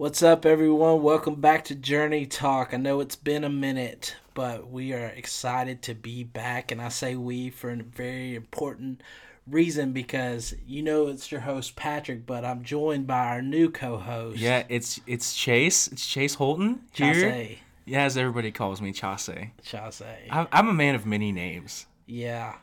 [0.00, 1.02] What's up, everyone?
[1.02, 2.72] Welcome back to Journey Talk.
[2.72, 6.72] I know it's been a minute, but we are excited to be back.
[6.72, 9.02] And I say we for a very important
[9.46, 13.98] reason because you know it's your host, Patrick, but I'm joined by our new co
[13.98, 14.38] host.
[14.38, 15.88] Yeah, it's it's Chase.
[15.88, 17.12] It's Chase Holton here.
[17.12, 17.58] Chase.
[17.84, 19.28] Yeah, as everybody calls me, Chase.
[19.62, 20.02] Chase.
[20.30, 21.84] I'm, I'm a man of many names.
[22.06, 22.54] Yeah.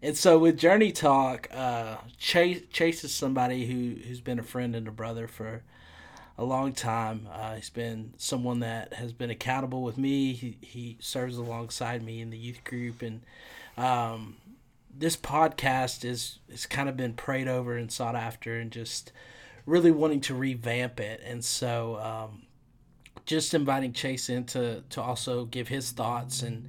[0.00, 4.74] And so with Journey Talk, uh, Chase Chase is somebody who who's been a friend
[4.74, 5.62] and a brother for
[6.38, 7.28] a long time.
[7.30, 10.32] Uh, he's been someone that has been accountable with me.
[10.32, 13.22] He, he serves alongside me in the youth group, and
[13.76, 14.36] um,
[14.96, 19.10] this podcast is has kind of been prayed over and sought after, and just
[19.66, 21.20] really wanting to revamp it.
[21.24, 22.42] And so, um,
[23.26, 26.68] just inviting Chase in to to also give his thoughts and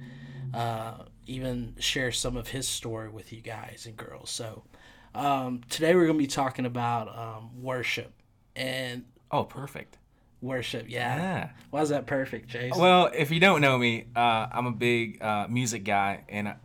[0.52, 4.30] uh, even share some of his story with you guys and girls.
[4.30, 4.64] So.
[5.12, 8.12] Um, today we're going to be talking about um, worship
[8.54, 9.98] and Oh, perfect.
[10.42, 11.16] Worship, yeah.
[11.16, 11.48] Yeah.
[11.70, 12.72] Why is that perfect, Chase?
[12.76, 16.56] Well, if you don't know me, uh, I'm a big uh, music guy, and I,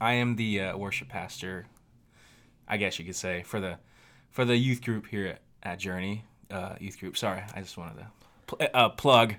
[0.00, 1.66] I am the uh, worship pastor.
[2.66, 3.78] I guess you could say for the
[4.30, 7.16] for the youth group here at, at Journey uh, Youth Group.
[7.16, 8.06] Sorry, I just wanted to
[8.46, 9.34] pl- uh, plug.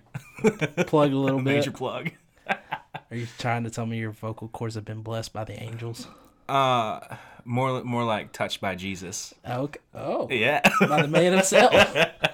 [0.88, 1.56] plug a little bit.
[1.56, 2.12] Major plug.
[2.48, 6.08] Are you trying to tell me your vocal cords have been blessed by the angels?
[6.48, 7.00] Uh,
[7.46, 9.34] more more like touched by Jesus.
[9.48, 9.80] Okay.
[9.94, 10.28] Oh.
[10.30, 10.62] Yeah.
[10.82, 11.74] By the man himself.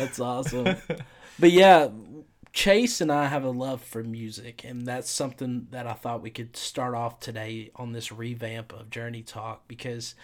[0.00, 0.76] That's awesome.
[1.38, 1.88] But yeah,
[2.52, 6.30] Chase and I have a love for music, and that's something that I thought we
[6.30, 10.14] could start off today on this revamp of Journey Talk because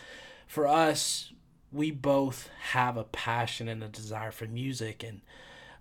[0.46, 1.32] for us,
[1.72, 5.20] we both have a passion and a desire for music, and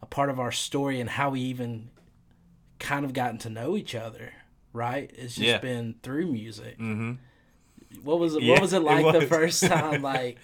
[0.02, 1.90] a part of our story and how we even
[2.80, 4.34] kind of gotten to know each other,
[4.74, 5.10] right?
[5.16, 5.58] It's just Yeah.
[5.60, 6.78] been through music.
[6.78, 7.14] mm-hmm.
[8.04, 8.44] What was it?
[8.44, 10.38] Yeah, what was it it like the first time, like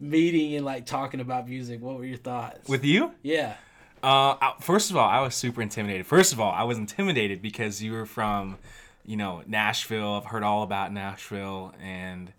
[0.00, 1.80] meeting and like talking about music?
[1.80, 2.68] What were your thoughts?
[2.68, 3.12] With you?
[3.22, 3.54] yeah,
[4.02, 6.06] Uh, I- first of all, I was super intimidated.
[6.06, 8.58] First of all, I was intimidated because you were from,
[9.04, 10.14] you know, Nashville.
[10.14, 12.32] I've heard all about Nashville, and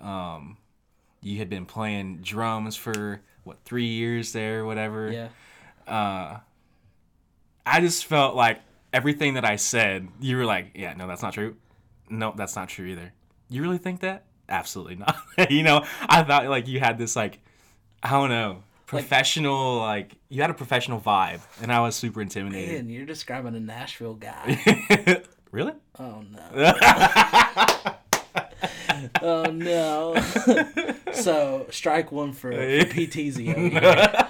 [0.00, 0.56] um,
[1.20, 5.10] you had been playing drums for what three years there, whatever.
[5.10, 5.28] yeah.
[5.92, 6.38] Uh,
[7.66, 8.60] I just felt like
[8.92, 11.56] everything that I said, you were like, "Yeah, no, that's not true.
[12.08, 13.12] No, that's not true either."
[13.48, 14.24] You really think that?
[14.50, 15.16] Absolutely not.
[15.50, 17.38] you know, I thought like you had this like,
[18.02, 22.84] I don't know, professional like you had a professional vibe, and I was super intimidated.
[22.84, 24.60] Man, you're describing a Nashville guy.
[25.50, 25.74] really?
[25.98, 26.74] oh no.
[29.22, 30.16] oh no.
[31.12, 34.28] so strike one for, for PTZ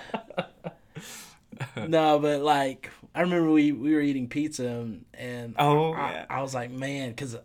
[1.88, 6.26] no, but like I remember we we were eating pizza and, and Oh, I, yeah.
[6.30, 7.36] I was like, man, because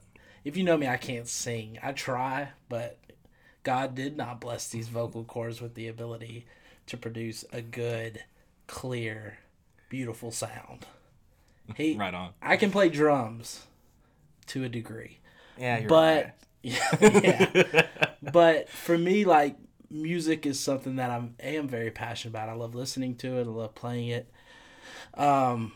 [0.45, 1.77] if you know me, I can't sing.
[1.83, 2.97] I try, but
[3.63, 6.45] God did not bless these vocal cords with the ability
[6.85, 8.23] to produce a good,
[8.67, 9.39] clear,
[9.89, 10.85] beautiful sound.
[11.75, 12.29] He, Right on.
[12.41, 13.65] I can play drums
[14.47, 15.17] to a degree,
[15.57, 16.33] Yeah, you're but right.
[17.01, 17.87] yeah,
[18.21, 19.55] but for me, like
[19.89, 22.49] music is something that I'm I am very passionate about.
[22.49, 23.41] I love listening to it.
[23.41, 24.31] I love playing it.
[25.15, 25.73] Um,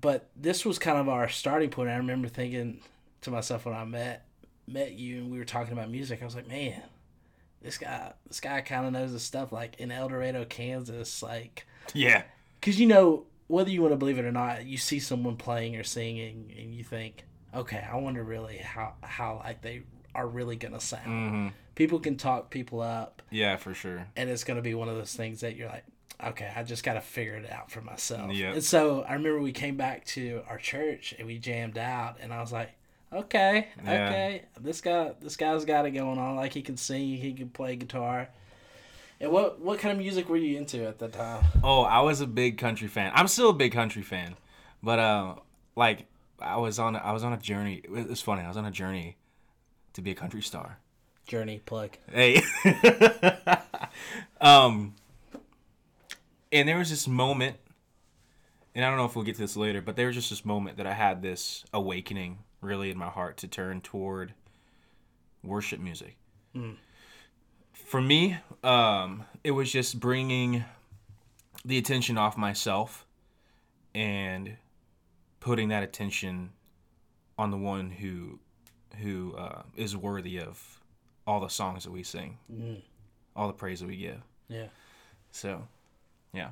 [0.00, 1.90] but this was kind of our starting point.
[1.90, 2.80] I remember thinking
[3.22, 4.26] to myself when I met
[4.66, 6.22] met you and we were talking about music.
[6.22, 6.82] I was like, man,
[7.62, 9.52] this guy this guy kind of knows his stuff.
[9.52, 12.22] Like in El Dorado, Kansas, like Yeah.
[12.60, 15.74] because you know whether you want to believe it or not, you see someone playing
[15.76, 19.82] or singing and you think, okay, I wonder really how how like they
[20.14, 21.04] are really gonna sound.
[21.30, 24.06] hmm People can talk people up, Yeah, for sure.
[24.14, 25.84] and it's gonna be one of those things that you're like,
[26.22, 28.32] okay, I just gotta figure it out for myself.
[28.32, 28.54] Yep.
[28.54, 32.32] And so I remember we came back to our church and we jammed out, and
[32.32, 32.70] I was like.
[33.12, 34.06] Okay, Yeah.
[34.08, 34.44] okay.
[34.60, 36.36] This guy, this guy's got it going on.
[36.36, 38.28] Like he can sing, he can play guitar.
[39.20, 41.44] And what what kind of music were you into at the time?
[41.62, 43.12] Oh, I was a big country fan.
[43.14, 44.36] I'm still a big country fan,
[44.82, 45.34] but uh,
[45.76, 46.06] like
[46.38, 47.82] I was on I was on a journey.
[47.84, 48.42] It was funny.
[48.42, 49.16] I was on a journey
[49.92, 50.78] to be a country star.
[51.26, 51.90] Journey plug.
[52.10, 52.40] Hey.
[54.40, 54.94] um,
[56.50, 57.56] and there was this moment,
[58.74, 60.44] and I don't know if we'll get to this later, but there was just this
[60.44, 64.34] moment that I had this awakening really in my heart to turn toward
[65.42, 66.16] worship music.
[67.72, 70.64] For me, um, it was just bringing
[71.64, 73.06] the attention off myself
[73.94, 74.56] and
[75.40, 76.50] putting that attention
[77.38, 78.38] on the one who
[79.00, 80.80] who uh, is worthy of
[81.26, 82.82] all the songs that we sing, Mm,
[83.36, 84.20] all the praise that we give.
[84.48, 84.66] yeah.
[85.30, 85.66] So,
[86.34, 86.50] yeah.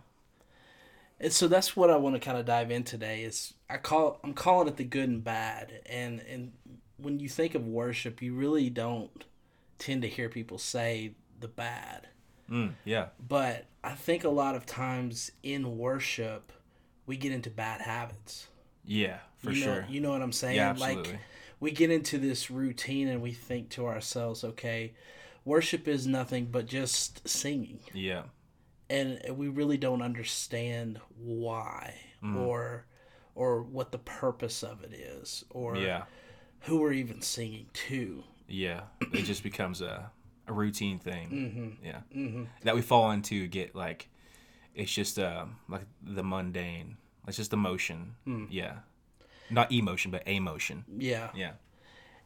[1.20, 4.20] And so that's what I want to kind of dive in today is I call
[4.22, 5.80] I'm calling it the good and bad.
[5.86, 6.52] And and
[6.96, 9.24] when you think of worship, you really don't
[9.78, 12.08] tend to hear people say the bad.
[12.50, 13.08] Mm, yeah.
[13.26, 16.52] But I think a lot of times in worship,
[17.06, 18.48] we get into bad habits.
[18.84, 19.86] Yeah, for you know, sure.
[19.88, 20.56] You know what I'm saying?
[20.56, 21.12] Yeah, absolutely.
[21.12, 21.20] Like
[21.60, 24.94] we get into this routine and we think to ourselves, okay,
[25.44, 27.80] worship is nothing but just singing.
[27.92, 28.22] yeah.
[28.90, 32.36] And we really don't understand why Mm-hmm.
[32.38, 32.84] or
[33.36, 36.02] or what the purpose of it is or Yeah.
[36.62, 38.24] who we're even singing to.
[38.48, 38.80] Yeah.
[39.12, 40.10] It just becomes a,
[40.48, 41.30] a routine thing.
[41.30, 41.86] Mm-hmm.
[41.86, 42.00] Yeah.
[42.12, 42.44] Mm-hmm.
[42.64, 44.08] That we fall into get like
[44.74, 46.96] it's just uh like the mundane.
[47.28, 48.16] It's just emotion.
[48.26, 48.48] Mm.
[48.50, 48.78] Yeah.
[49.50, 50.84] Not emotion, but emotion.
[50.96, 51.28] Yeah.
[51.36, 51.52] Yeah.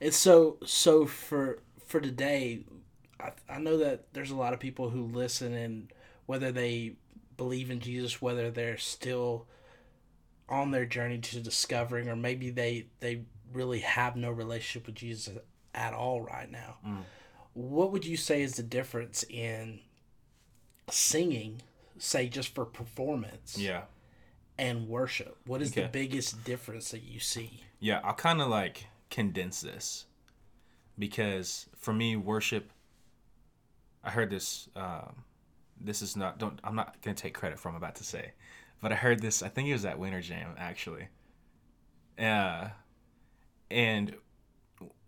[0.00, 2.64] and so so for for today.
[3.20, 5.92] I, I know that there's a lot of people who listen, and
[6.26, 6.94] whether they
[7.36, 9.46] believe in Jesus, whether they're still
[10.48, 13.22] on their journey to discovering, or maybe they they
[13.52, 15.34] really have no relationship with Jesus
[15.74, 16.76] at all right now.
[16.86, 17.02] Mm.
[17.54, 19.80] What would you say is the difference in
[20.90, 21.62] singing,
[21.98, 23.82] say just for performance, Yeah.
[24.58, 25.36] and worship?
[25.46, 27.62] What is the biggest difference that you see?
[27.78, 30.06] Yeah, I'll kind of like condense this
[30.98, 32.70] because for me, worship.
[34.04, 34.68] I heard this.
[34.74, 35.24] Um,
[35.84, 36.38] this is not.
[36.38, 36.58] Don't.
[36.64, 38.32] I'm not gonna take credit for what I'm about to say,
[38.80, 39.42] but I heard this.
[39.42, 41.08] I think it was at Winter Jam actually.
[42.18, 42.68] Uh,
[43.70, 44.14] and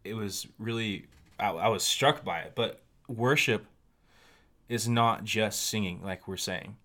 [0.04, 1.06] it was really.
[1.38, 3.66] I, I was struck by it, but worship
[4.68, 6.76] is not just singing like we're saying,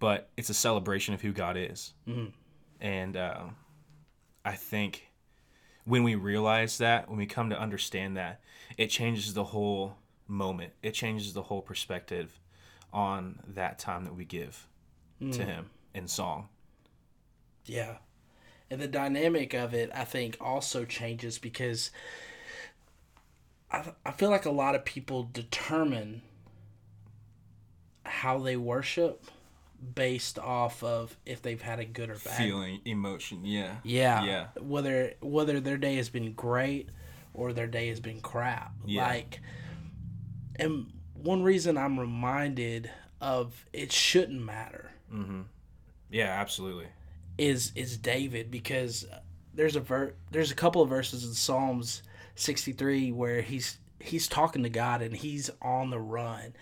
[0.00, 2.32] but it's a celebration of who God is, Mhm.
[2.80, 3.56] and um,
[4.44, 5.08] I think
[5.84, 8.40] when we realize that, when we come to understand that,
[8.76, 9.96] it changes the whole
[10.26, 10.72] moment.
[10.82, 12.38] It changes the whole perspective
[12.96, 14.66] on that time that we give
[15.20, 15.32] to hmm.
[15.32, 16.48] Him in song.
[17.66, 17.96] Yeah.
[18.70, 21.90] And the dynamic of it, I think, also changes because
[23.70, 26.22] I, I feel like a lot of people determine
[28.04, 29.24] how they worship
[29.94, 33.76] based off of if they've had a good or bad Feeling, emotion, yeah.
[33.84, 34.46] yeah Yeah.
[34.58, 36.88] whether whether their day has been great
[37.34, 39.06] or their day has been crap Yeah.
[39.06, 39.40] like
[40.58, 40.86] and
[41.26, 42.90] one reason i'm reminded
[43.20, 45.42] of it shouldn't matter Mm-hmm.
[46.10, 46.86] Yeah, absolutely.
[47.38, 49.06] is is David because
[49.54, 52.02] there's a ver- there's a couple of verses in Psalms
[52.34, 56.54] 63 where he's he's talking to God and he's on the run.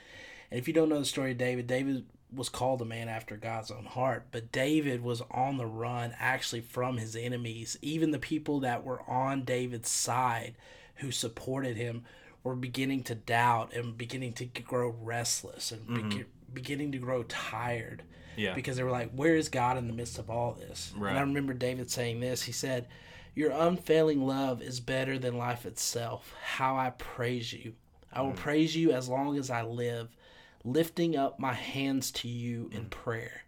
[0.51, 3.37] And if you don't know the story of David, David was called a man after
[3.37, 7.79] God's own heart, but David was on the run actually from his enemies.
[7.83, 10.55] Even the people that were on David's side
[10.97, 12.05] who supported him
[12.45, 16.53] were beginning to doubt and beginning to grow restless and begi- mm-hmm.
[16.53, 18.05] beginning to grow tired
[18.37, 18.55] Yeah.
[18.55, 21.11] because they were like, "Where is God in the midst of all this?" Right.
[21.11, 22.43] And I remember David saying this.
[22.43, 22.87] He said,
[23.35, 26.35] "Your unfailing love is better than life itself.
[26.43, 27.75] How I praise you!
[28.13, 28.37] I will mm.
[28.37, 30.15] praise you as long as I live,
[30.63, 32.91] lifting up my hands to you in mm.
[32.91, 33.43] prayer.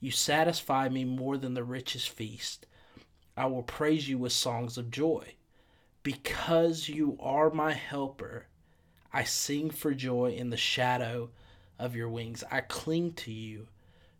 [0.00, 2.66] You satisfy me more than the richest feast.
[3.36, 5.36] I will praise you with songs of joy,
[6.02, 8.46] because you are my helper.
[9.12, 11.30] I sing for joy in the shadow
[11.78, 12.44] of your wings.
[12.50, 13.68] I cling to you."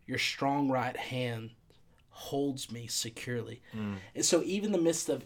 [0.06, 1.50] your strong right hand
[2.10, 3.62] holds me securely.
[3.74, 3.96] Mm.
[4.14, 5.24] And so even in the midst of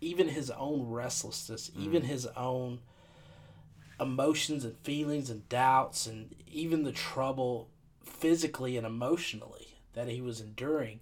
[0.00, 1.82] even his own restlessness, mm.
[1.82, 2.80] even his own
[3.98, 7.68] emotions and feelings and doubts and even the trouble
[8.04, 11.00] physically and emotionally that he was enduring,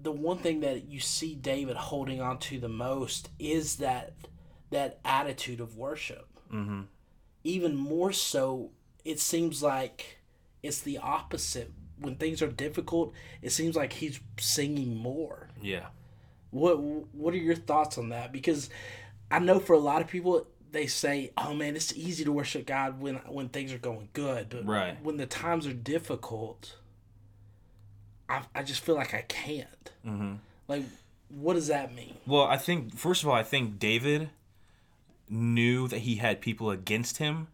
[0.00, 4.14] the one thing that you see David holding on to the most is that
[4.70, 6.26] that attitude of worship.
[6.52, 6.82] Mm-hmm.
[7.44, 8.70] Even more so,
[9.04, 10.18] it seems like
[10.62, 11.72] it's the opposite.
[11.98, 15.48] When things are difficult, it seems like he's singing more.
[15.62, 15.86] Yeah.
[16.50, 18.32] What What are your thoughts on that?
[18.32, 18.68] Because
[19.30, 22.66] I know for a lot of people, they say, "Oh man, it's easy to worship
[22.66, 25.02] God when when things are going good, but Right.
[25.02, 26.76] when the times are difficult,
[28.28, 30.34] I I just feel like I can't." Mm-hmm.
[30.68, 30.82] Like,
[31.28, 32.16] what does that mean?
[32.26, 34.30] Well, I think first of all, I think David
[35.28, 37.48] knew that he had people against him,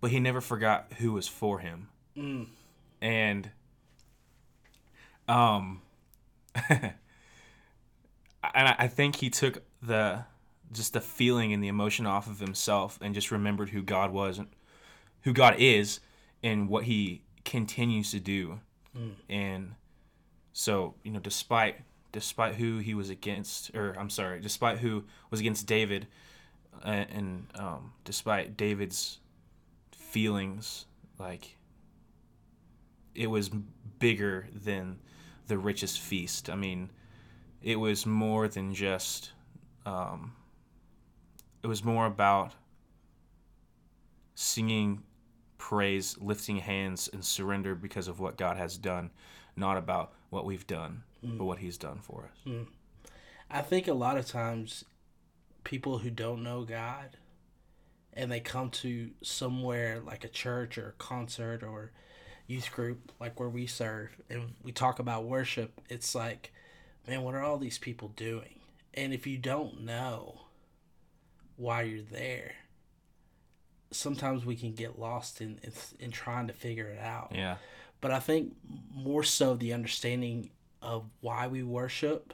[0.00, 1.88] but he never forgot who was for him.
[2.16, 2.46] Mm.
[3.00, 3.50] And
[5.28, 5.82] um
[6.68, 6.92] and
[8.54, 10.24] I I think he took the
[10.72, 14.38] just the feeling and the emotion off of himself and just remembered who God was
[14.38, 14.48] and
[15.22, 16.00] who God is
[16.42, 18.60] and what he continues to do.
[19.28, 19.74] And
[20.52, 21.76] so, you know, despite
[22.12, 26.06] despite who he was against or I'm sorry, despite who was against David
[26.84, 29.18] uh, and um despite David's
[29.92, 30.86] feelings
[31.18, 31.56] like
[33.14, 33.50] it was
[33.98, 34.98] bigger than
[35.46, 36.48] the richest feast.
[36.48, 36.90] I mean,
[37.62, 39.32] it was more than just.
[39.84, 40.32] Um,
[41.62, 42.52] it was more about
[44.34, 45.02] singing
[45.58, 49.10] praise, lifting hands, and surrender because of what God has done,
[49.60, 51.38] not about what we've done, but mm.
[51.38, 52.38] what He's done for us.
[52.46, 52.66] Mm.
[53.50, 54.84] I think a lot of times
[55.62, 57.16] people who don't know God
[58.12, 61.92] and they come to somewhere like a church or a concert or
[62.46, 66.52] youth group like where we serve and we talk about worship, it's like,
[67.06, 68.56] man, what are all these people doing?
[68.94, 70.42] And if you don't know
[71.56, 72.52] why you're there,
[73.92, 77.32] sometimes we can get lost in, in, in trying to figure it out.
[77.34, 77.56] Yeah.
[78.00, 78.54] But I think
[78.94, 80.50] more so the understanding
[80.82, 82.32] of why we worship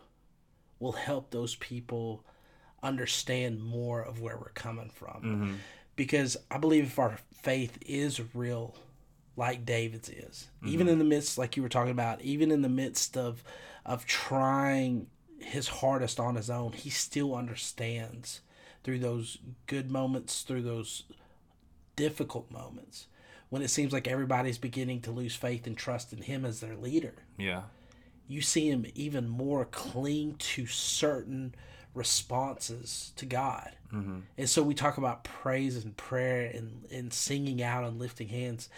[0.79, 2.25] will help those people
[2.83, 5.23] understand more of where we're coming from.
[5.23, 5.55] Mm-hmm.
[5.97, 8.77] Because I believe if our faith is real,
[9.37, 10.93] like David's is, even mm-hmm.
[10.93, 13.43] in the midst, like you were talking about, even in the midst of
[13.85, 15.07] of trying
[15.39, 18.41] his hardest on his own, he still understands
[18.83, 21.05] through those good moments, through those
[21.95, 23.07] difficult moments,
[23.49, 26.77] when it seems like everybody's beginning to lose faith and trust in him as their
[26.77, 27.63] leader Yeah.
[28.29, 31.55] you see him even more cling to certain
[31.95, 33.71] responses to God.
[33.93, 34.19] Mm-hmm.
[34.37, 38.69] And so we talk about praise and prayer and, and singing out and lifting hands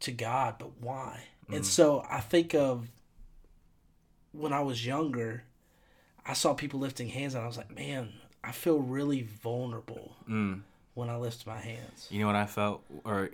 [0.00, 1.20] to God, but why?
[1.52, 2.88] And so I think of
[4.32, 5.44] when I was younger,
[6.24, 11.08] I saw people lifting hands and I was like, man, I feel really vulnerable when
[11.10, 12.08] I lift my hands.
[12.10, 13.30] You know what I felt, or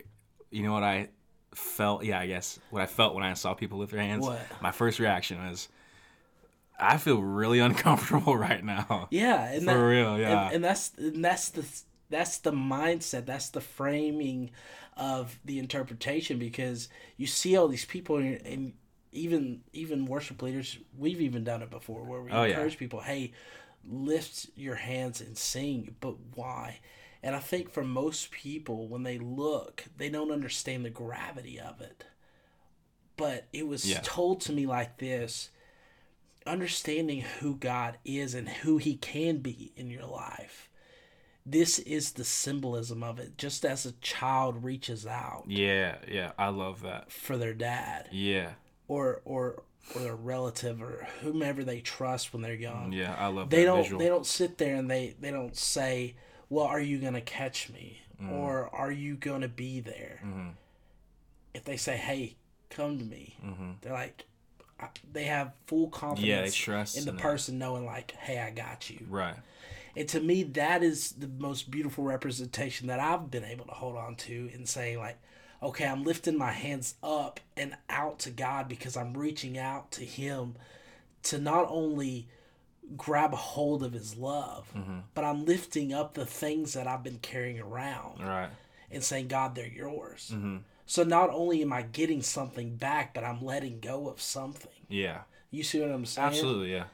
[0.52, 1.08] you know what I
[1.54, 2.04] felt?
[2.04, 4.24] Yeah, I guess what I felt when I saw people lift their hands.
[4.24, 4.40] What?
[4.60, 5.68] My first reaction was,
[6.78, 9.08] I feel really uncomfortable right now.
[9.10, 10.46] Yeah, and For real, yeah.
[10.46, 11.64] and, and that's and that's the
[12.10, 13.26] that's the mindset.
[13.26, 14.50] That's the framing
[14.96, 18.72] of the interpretation because you see all these people and, and
[19.12, 20.78] even even worship leaders.
[20.96, 22.50] We've even done it before where we Oh, yeah.
[22.50, 23.32] encourage people, hey,
[23.88, 25.96] lift your hands and sing.
[26.00, 26.80] But why?
[27.22, 31.80] And I think for most people, when they look, they don't understand the gravity of
[31.80, 32.04] it.
[33.16, 34.00] But it was Yeah.
[34.02, 35.50] told to me like this
[36.46, 40.68] understanding who God is and who He can be in your life.
[41.44, 43.36] This is the symbolism of it.
[43.36, 47.10] Just as a child reaches out Yeah, yeah, I love that.
[47.12, 48.52] for their dad Yeah,
[48.88, 49.62] or or
[49.96, 52.92] or their relative or whomever they trust when they're young.
[52.92, 53.56] yeah, I love that.
[53.56, 53.98] They don't visual.
[54.00, 56.14] they don't sit there and they they don't say,
[56.52, 58.32] "Well, are you going to catch me?" Mm-hmm.
[58.32, 60.20] or "Are you going to be there?"
[61.54, 62.36] If they say, "Hey,
[62.70, 63.36] come to me."
[63.80, 64.24] They're like
[64.80, 67.20] I- they have full confidence yeah, they trust in the that.
[67.20, 69.36] person knowing like, "Hey, I got you." Right.
[69.94, 73.96] And to me, that is the most beautiful representation that I've been able to hold
[73.96, 75.18] on to in saying, like,
[75.62, 80.04] okay, I'm lifting my hands up and out to God because I'm reaching out to
[80.04, 80.54] Him
[81.24, 82.26] to not only
[82.96, 85.00] grab hold of His love, mm-hmm.
[85.14, 88.50] but I'm lifting up the things that I've been carrying around Right.
[88.90, 90.30] and saying, God, they're yours.
[90.32, 90.58] Mm-hmm.
[90.86, 94.70] So not only am I getting something back, but I'm letting go of something.
[94.88, 95.22] Yeah.
[95.50, 96.28] You see what I'm saying?
[96.28, 96.72] Absolutely.
[96.72, 96.84] Yeah.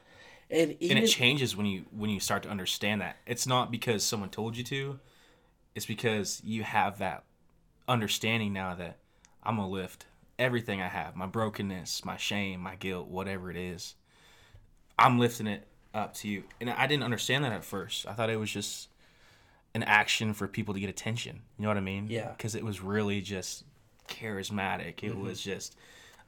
[0.51, 3.69] And even and it changes when you when you start to understand that it's not
[3.69, 4.99] because someone told you to
[5.75, 7.23] it's because you have that
[7.87, 8.97] understanding now that
[9.43, 10.07] i'm gonna lift
[10.39, 13.93] everything i have my brokenness my shame my guilt whatever it is
[14.97, 18.29] i'm lifting it up to you and i didn't understand that at first i thought
[18.29, 18.89] it was just
[19.73, 22.29] an action for people to get attention you know what i mean Yeah.
[22.29, 23.63] because it was really just
[24.07, 25.23] charismatic it mm-hmm.
[25.23, 25.75] was just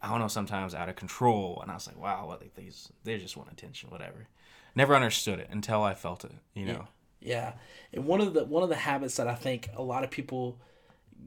[0.01, 1.59] I don't know, sometimes out of control.
[1.61, 4.27] And I was like, wow, what like these they just want attention, whatever.
[4.75, 6.87] Never understood it until I felt it, you know.
[7.19, 7.53] Yeah,
[7.93, 10.57] and one of the one of the habits that I think a lot of people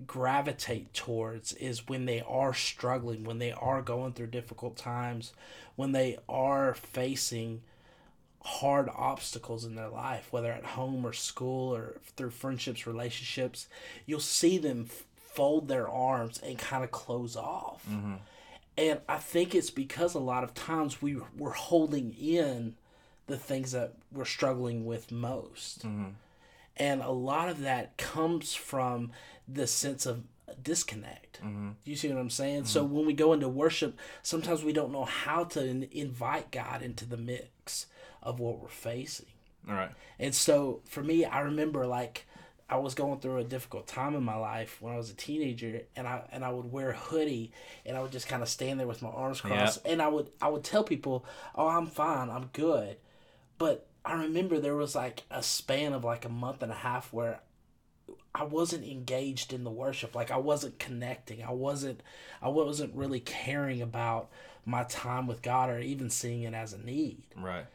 [0.09, 5.33] gravitate towards is when they are struggling, when they are going through difficult times,
[5.77, 7.63] when they are facing
[8.45, 13.67] hard obstacles in their life, whether at home or school or through friendships, relationships,
[14.05, 14.87] you'll see them
[15.17, 17.85] fold their arms and kind of close off.
[17.91, 18.15] Mm-hmm.
[18.77, 22.75] And I think it's because a lot of times we we're holding in
[23.27, 25.87] the things that we're struggling with most.
[25.87, 26.11] Mm-hmm.
[26.77, 29.13] And a lot of that comes from
[29.49, 30.25] the sense of
[30.63, 31.41] disconnect.
[31.41, 31.71] Mm-hmm.
[31.85, 32.67] You see what I'm saying?
[32.67, 36.83] So when we go into worship, sometimes we don't know how to in- invite God
[36.83, 37.87] into the mix
[38.25, 39.27] of what we're facing.
[39.69, 39.91] All right.
[40.19, 42.27] And so for me, I remember like
[42.69, 45.83] I was going through a difficult time in my life when I was a teenager,
[45.97, 47.53] and I and I would wear a hoodie,
[47.85, 50.31] and I would just kind of stand there with my arms crossed, and I would
[50.41, 52.97] I would tell people, "Oh, I'm fine, I'm good,"
[53.59, 57.13] but I remember there was like a span of like a month and a half
[57.13, 57.41] where
[58.35, 62.03] I wasn't engaged in the worship, like I wasn't connecting, I wasn't
[62.43, 64.31] I wasn't really caring about
[64.67, 67.67] my time with God or even seeing it as a need Right.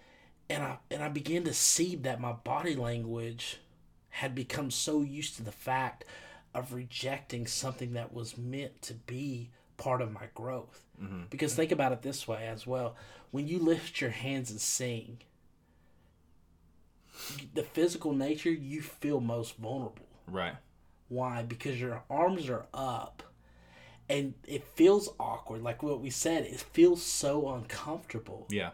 [0.50, 3.60] And I and I began to see that my body language
[4.10, 6.04] had become so used to the fact
[6.54, 10.86] of rejecting something that was meant to be part of my growth.
[11.02, 11.24] Mm-hmm.
[11.30, 12.96] Because think about it this way as well.
[13.32, 15.20] When you lift your hands and sing,
[17.54, 20.08] the physical nature, you feel most vulnerable.
[20.28, 20.56] Right.
[21.08, 21.44] Why?
[21.44, 23.24] Because your arms are up
[24.10, 25.62] and it feels awkward.
[25.62, 28.48] Like what we said, it feels so uncomfortable.
[28.50, 28.72] Yeah.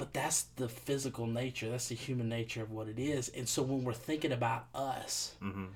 [0.00, 1.68] But that's the physical nature.
[1.68, 3.28] That's the human nature of what it is.
[3.28, 5.66] And so when we're thinking about us, mm-hmm.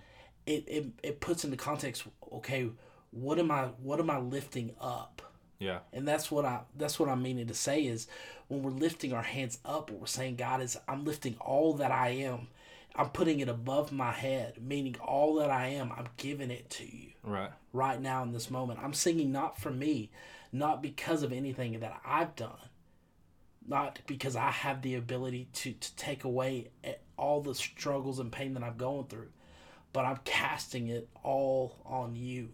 [0.46, 2.04] it, it it puts into context.
[2.32, 2.70] Okay,
[3.10, 3.64] what am I?
[3.82, 5.20] What am I lifting up?
[5.58, 5.80] Yeah.
[5.92, 8.06] And that's what I that's what I'm meaning to say is
[8.48, 11.92] when we're lifting our hands up, what we're saying, God is I'm lifting all that
[11.92, 12.48] I am.
[12.96, 16.84] I'm putting it above my head, meaning all that I am, I'm giving it to
[16.84, 17.50] you Right.
[17.72, 18.78] right now in this moment.
[18.80, 20.10] I'm singing not for me,
[20.50, 22.68] not because of anything that I've done,
[23.66, 26.68] not because I have the ability to, to take away
[27.16, 29.28] all the struggles and pain that I'm going through,
[29.92, 32.50] but I'm casting it all on you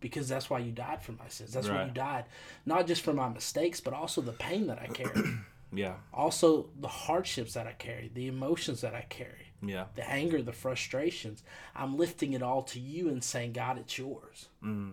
[0.00, 1.52] because that's why you died for my sins.
[1.52, 2.24] That's why you died,
[2.64, 5.10] not just for my mistakes, but also the pain that I carry,
[5.72, 5.94] Yeah.
[6.14, 9.86] also the hardships that I carry, the emotions that I carry Yeah.
[9.96, 11.42] the anger, the frustrations.
[11.74, 14.48] I'm lifting it all to you and saying, God, it's yours.
[14.62, 14.92] Mm.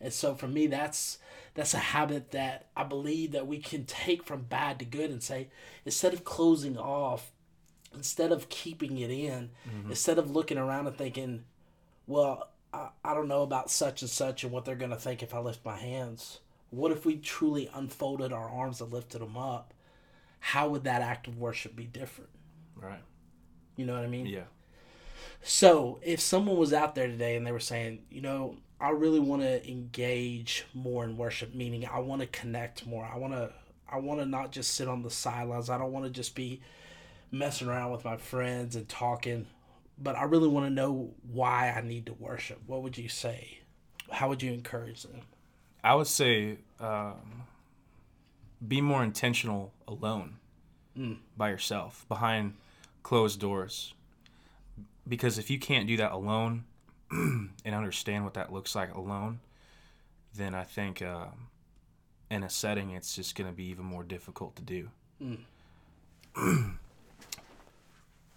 [0.00, 1.18] And so for me, that's
[1.54, 5.22] that's a habit that I believe that we can take from bad to good and
[5.22, 5.48] say,
[5.84, 7.32] instead of closing off,
[7.94, 9.90] instead of keeping it in, mm-hmm.
[9.90, 11.44] instead of looking around and thinking,
[12.06, 15.22] well, I, I don't know about such and such and what they're going to think
[15.22, 16.40] if I lift my hands.
[16.70, 19.74] What if we truly unfolded our arms and lifted them up?
[20.38, 22.30] How would that act of worship be different?
[22.76, 23.02] Right.
[23.76, 24.26] You know what I mean?
[24.26, 24.44] Yeah.
[25.42, 29.20] So, if someone was out there today and they were saying, you know, I really
[29.20, 33.04] want to engage more in worship, meaning I want to connect more.
[33.04, 33.52] I want to
[33.88, 35.68] I want to not just sit on the sidelines.
[35.68, 36.60] I don't want to just be
[37.30, 39.46] messing around with my friends and talking,
[39.98, 42.60] but I really want to know why I need to worship.
[42.66, 43.58] What would you say?
[44.10, 45.22] How would you encourage them?
[45.84, 47.44] I would say um,
[48.66, 50.36] be more intentional alone
[51.36, 52.54] by yourself behind
[53.02, 53.94] closed doors.
[55.08, 56.64] Because if you can't do that alone
[57.64, 59.40] and understand what that looks like alone,
[60.34, 61.48] then I think um,
[62.30, 64.88] in a setting it's just going to be even more difficult to do.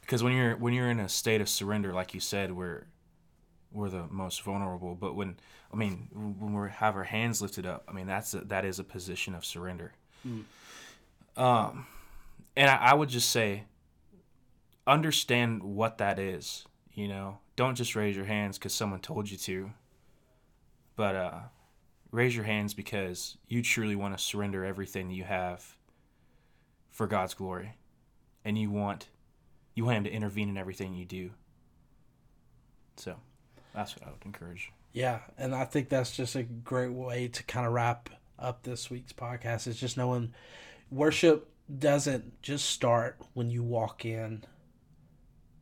[0.02, 2.88] because when you're when you're in a state of surrender, like you said, where
[3.72, 4.96] we're the most vulnerable.
[4.96, 5.38] But when
[5.72, 8.80] I mean when we have our hands lifted up, I mean that's a, that is
[8.80, 9.94] a position of surrender.
[11.36, 11.88] Um,
[12.56, 13.64] and I, I would just say,
[14.86, 16.66] understand what that is.
[16.94, 19.72] You know, don't just raise your hands because someone told you to.
[20.96, 21.40] But uh,
[22.12, 25.76] raise your hands because you truly want to surrender everything you have
[26.92, 27.76] for God's glory,
[28.46, 29.08] and you want
[29.74, 31.32] you want Him to intervene in everything you do.
[32.98, 33.16] So,
[33.74, 34.72] that's what I would encourage.
[34.92, 38.92] Yeah, and I think that's just a great way to kind of wrap up this
[38.92, 39.66] week's podcast.
[39.66, 40.34] Is just knowing
[40.92, 44.44] worship doesn't just start when you walk in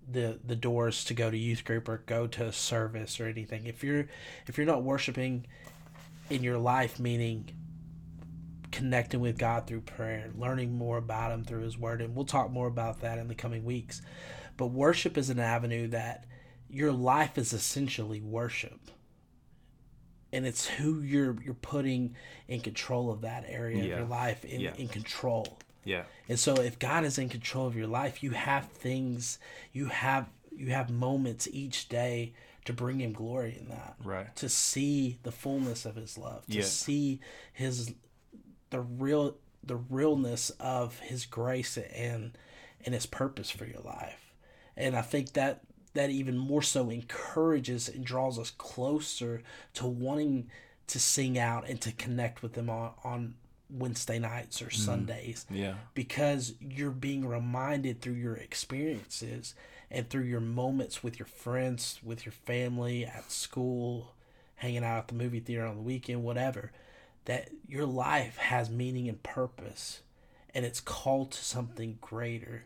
[0.10, 3.66] the the doors to go to youth group or go to a service or anything.
[3.66, 4.08] If you're
[4.48, 5.46] if you're not worshiping
[6.30, 7.52] in your life, meaning
[8.72, 12.52] connecting with God through prayer, learning more about Him through His Word, and we'll talk
[12.52, 14.02] more about that in the coming weeks.
[14.58, 16.26] But worship is an avenue that
[16.70, 18.80] your life is essentially worship
[20.32, 22.16] and it's who you're you're putting
[22.48, 24.74] in control of that area of your life in, Yeah.
[24.78, 26.04] in control Yeah.
[26.30, 29.40] and so if god is in control of your life you have things
[29.74, 32.34] you have you have moments each day
[32.66, 34.36] to bring him glory in that Right.
[34.36, 36.64] to see the fullness of his love to Yeah.
[36.64, 37.20] see
[37.54, 37.94] his
[38.70, 42.38] the real the realness of his grace and
[42.86, 44.34] and his purpose for your life
[44.78, 45.62] and i think that
[45.94, 49.42] that even more so encourages and draws us closer
[49.74, 50.50] to wanting
[50.88, 53.36] to sing out and to connect with them on, on
[53.72, 54.82] wednesday nights or mm-hmm.
[54.82, 55.76] sundays Yeah.
[55.94, 59.56] because you're being reminded through your experiences
[59.90, 64.14] and through your moments with your friends, with your family, at school,
[64.56, 66.72] hanging out at the movie theater on the weekend, whatever,
[67.26, 70.02] that your life has meaning and purpose
[70.54, 72.66] and it's called to something greater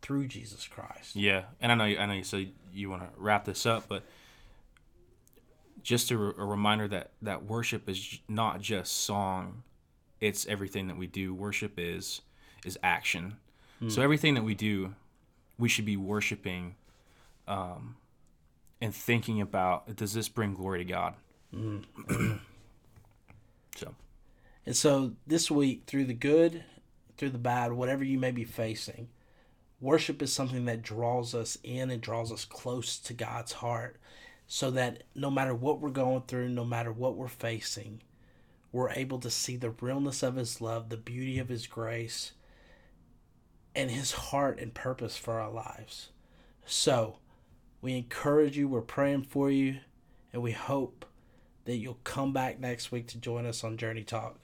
[0.00, 1.14] through Jesus Christ.
[1.14, 3.84] Yeah, and I know you, I know you said you want to wrap this up,
[3.88, 4.04] but
[5.82, 9.62] just a, a reminder that that worship is not just song;
[10.22, 11.34] it's everything that we do.
[11.34, 12.22] Worship is
[12.64, 13.36] is action.
[13.88, 14.94] So everything that we do,
[15.58, 16.76] we should be worshiping,
[17.48, 17.96] um,
[18.80, 21.14] and thinking about: Does this bring glory to God?
[23.76, 23.94] so
[24.64, 26.62] And so this week, through the good,
[27.16, 29.08] through the bad, whatever you may be facing,
[29.80, 33.96] worship is something that draws us in and draws us close to God's heart.
[34.46, 38.02] so that no matter what we're going through, no matter what we're facing,
[38.72, 42.32] we're able to see the realness of His love, the beauty of His grace,
[43.74, 46.10] and His heart and purpose for our lives.
[46.64, 47.18] So,
[47.80, 49.80] we encourage you, we're praying for you,
[50.32, 51.04] and we hope
[51.64, 54.38] that you'll come back next week to join us on Journey Talk.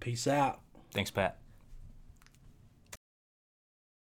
[0.00, 0.60] Peace out.
[0.92, 1.38] Thanks, Pat.